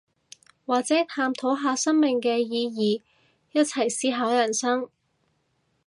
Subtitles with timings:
[0.65, 3.03] 或者探討下生命嘅意義，
[3.51, 4.89] 一齊思考人生